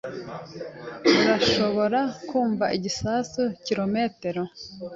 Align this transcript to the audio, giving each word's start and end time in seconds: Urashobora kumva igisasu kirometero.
Urashobora 1.19 2.01
kumva 2.27 2.65
igisasu 2.77 3.41
kirometero. 3.63 4.43